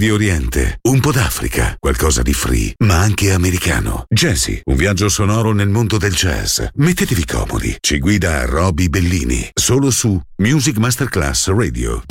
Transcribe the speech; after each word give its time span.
Medio 0.00 0.14
Oriente, 0.14 0.78
un 0.88 0.98
po' 0.98 1.12
d'Africa, 1.12 1.76
qualcosa 1.78 2.22
di 2.22 2.32
free, 2.32 2.72
ma 2.86 3.00
anche 3.00 3.32
americano. 3.32 4.06
Jazzy, 4.08 4.62
un 4.64 4.74
viaggio 4.74 5.10
sonoro 5.10 5.52
nel 5.52 5.68
mondo 5.68 5.98
del 5.98 6.14
jazz. 6.14 6.62
Mettetevi 6.76 7.26
comodi. 7.26 7.76
Ci 7.80 7.98
guida 7.98 8.46
Roby 8.46 8.88
Bellini, 8.88 9.46
solo 9.52 9.90
su 9.90 10.18
Music 10.36 10.78
Masterclass 10.78 11.48
Radio. 11.48 12.02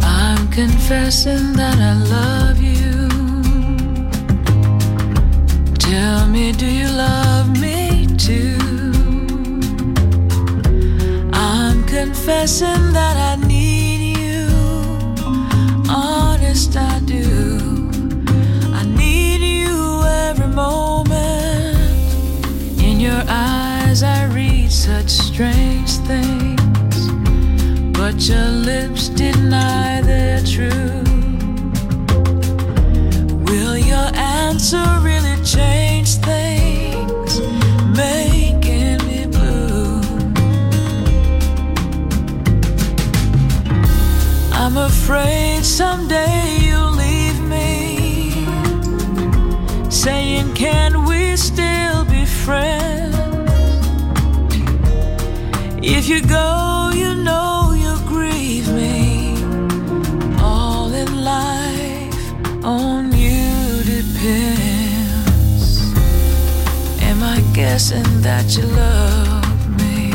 I'm 0.00 0.48
confessing 0.54 1.56
that 1.56 1.74
I 1.74 2.08
love 2.08 2.62
you. 2.62 2.71
Do 6.56 6.66
you 6.66 6.88
love 6.88 7.58
me 7.60 8.06
too? 8.16 8.58
I'm 11.32 11.84
confessing 11.84 12.92
that 12.92 13.16
I 13.16 13.46
need 13.46 14.16
you. 14.18 14.48
Honest, 15.88 16.76
I 16.76 17.00
do. 17.00 17.90
I 18.72 18.84
need 18.84 19.40
you 19.40 20.02
every 20.04 20.48
moment. 20.48 21.76
In 22.80 23.00
your 23.00 23.22
eyes, 23.28 24.02
I 24.02 24.26
read 24.26 24.70
such 24.70 25.10
strange 25.10 25.90
things, 26.08 27.10
but 27.98 28.28
your 28.28 28.48
lips 28.48 29.08
deny 29.08 30.00
their 30.02 30.40
truth. 30.42 31.08
Will 33.48 33.76
your 33.76 34.10
answer 34.14 35.01
really 35.42 35.46
change 35.46 36.16
things, 36.16 37.40
making 37.96 38.98
me 39.06 39.26
blue? 39.26 40.00
I'm 44.52 44.76
afraid 44.76 45.64
someday 45.64 46.58
you'll 46.60 46.92
leave 46.92 47.40
me, 47.40 48.30
saying, 49.90 50.54
Can 50.54 51.04
we 51.04 51.36
still 51.36 52.04
be 52.04 52.24
friends? 52.24 53.16
If 55.84 56.08
you 56.08 56.22
go, 56.22 56.71
guessing 67.82 68.20
that 68.20 68.56
you 68.56 68.62
love 68.62 69.68
me? 69.80 70.12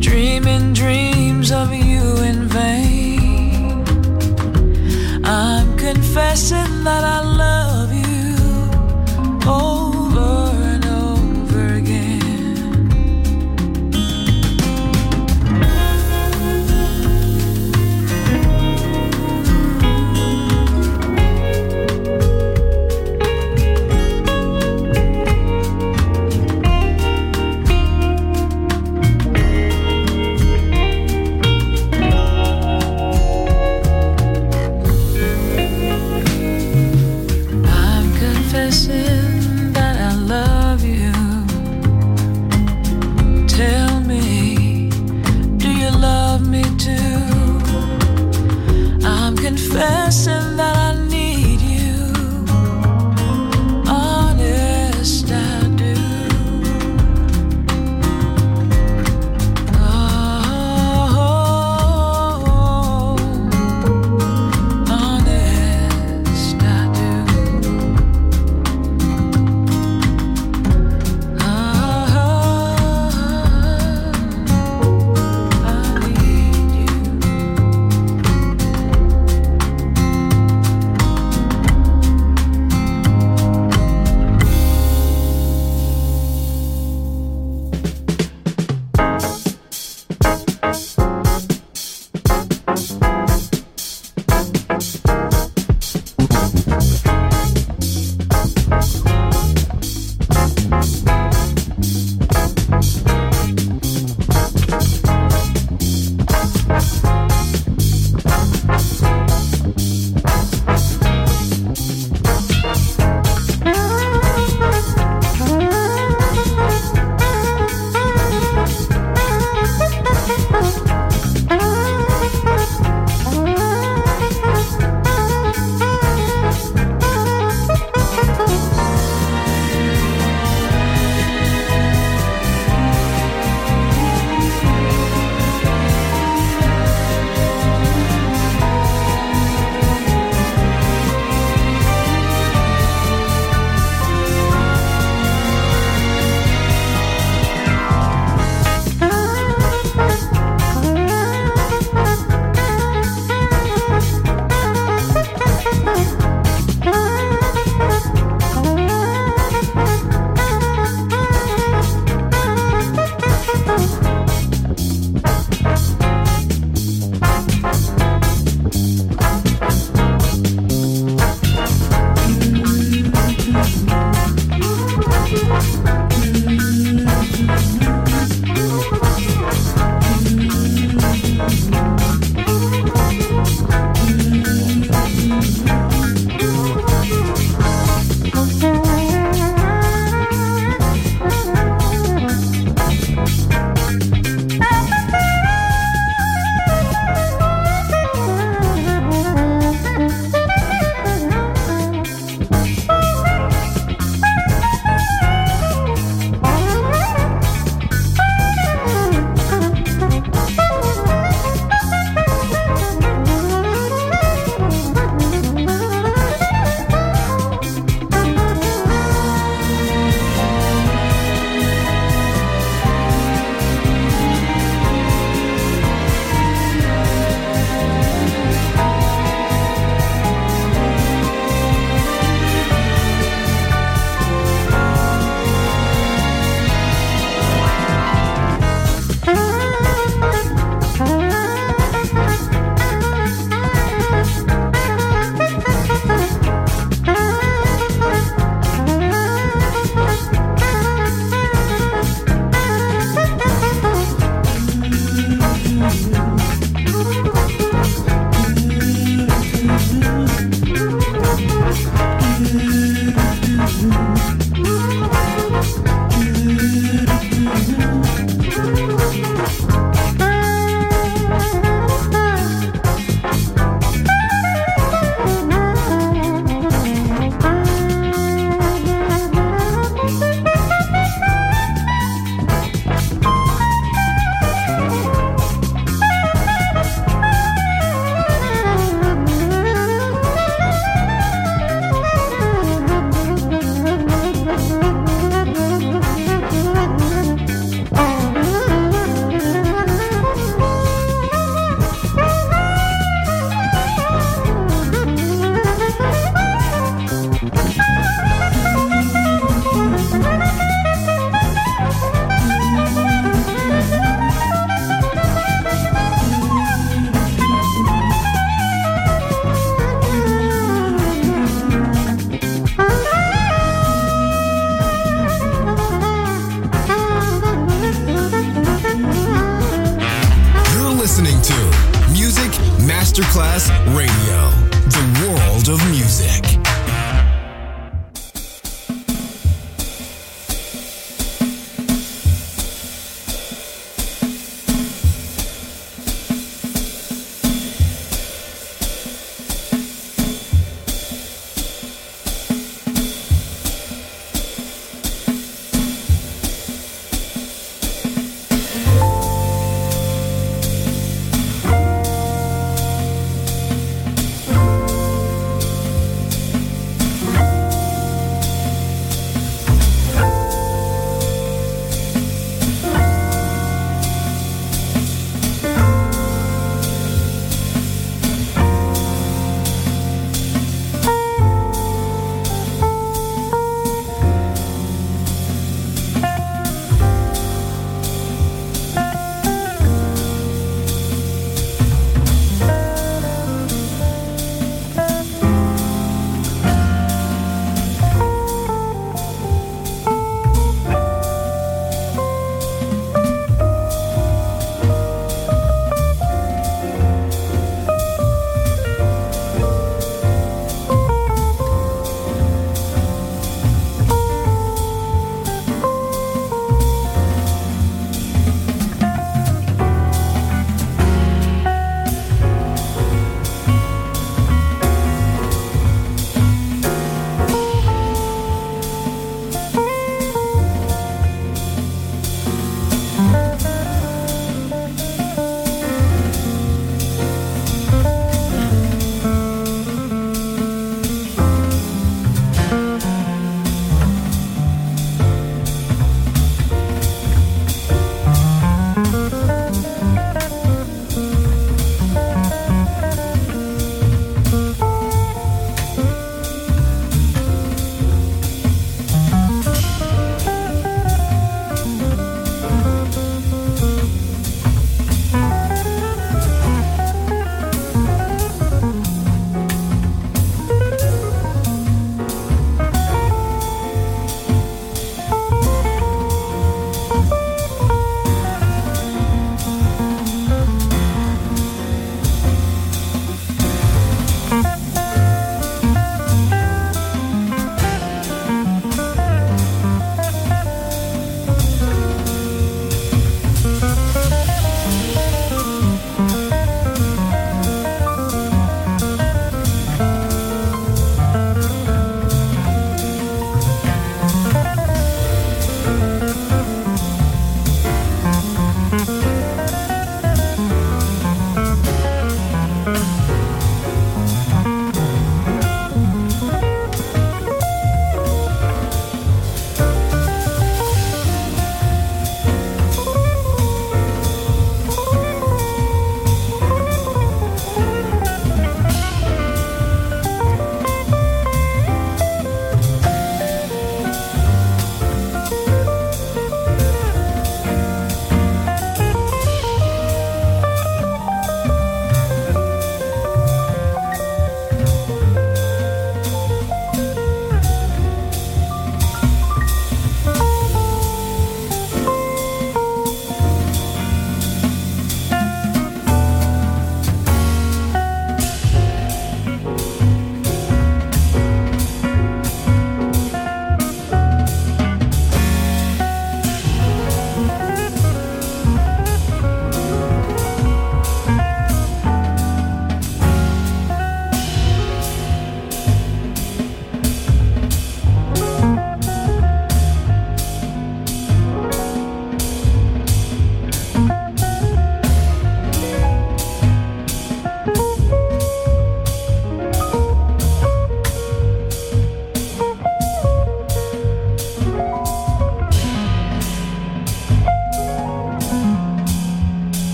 Dreaming 0.00 0.72
dreams 0.72 1.52
of 1.52 1.72
you 1.72 2.02
in 2.30 2.48
vain. 2.48 3.84
I'm 5.24 5.76
confessing 5.76 6.82
that 6.82 7.04
I 7.04 7.20
love 7.22 7.67
confessing 50.08 50.56
that 50.56 50.77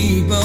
be. 0.00 0.39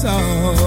saw 0.00 0.57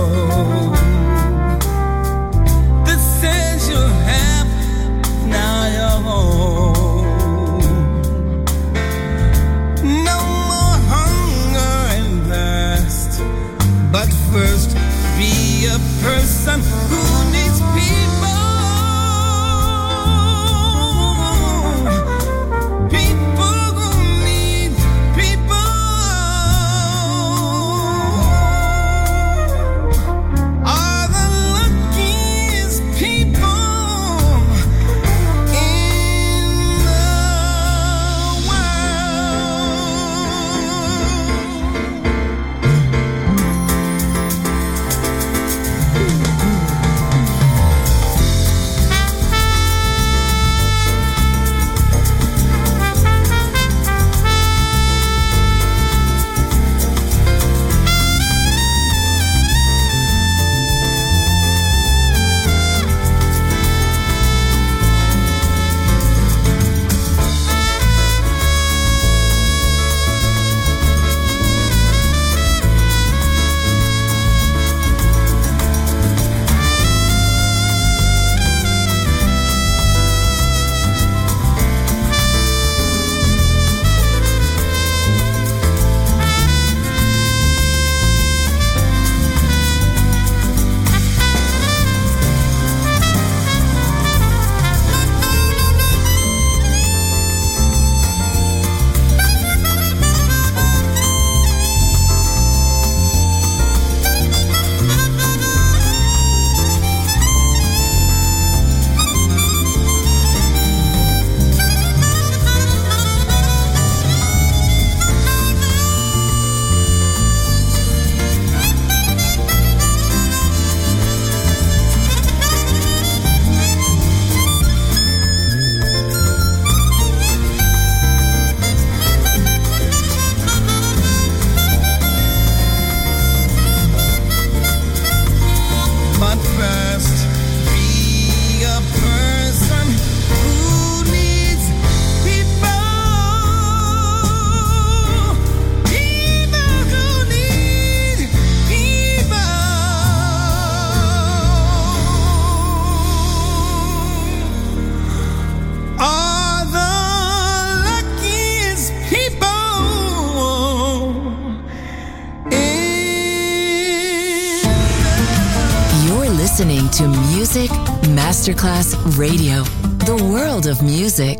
Radio, 169.17 169.63
the 170.05 170.29
world 170.31 170.67
of 170.67 170.81
music. 170.81 171.37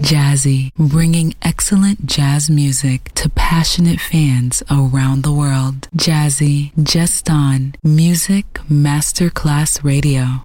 Jazzy, 0.00 0.72
bringing 0.76 1.34
excellent 1.42 2.06
jazz 2.06 2.50
music 2.50 3.12
to 3.14 3.28
passionate 3.30 4.00
fans 4.00 4.62
around 4.70 5.22
the 5.22 5.32
world. 5.32 5.88
Jazzy, 5.96 6.72
just 6.82 7.30
on 7.30 7.74
Music 7.82 8.44
Masterclass 8.70 9.82
Radio. 9.82 10.44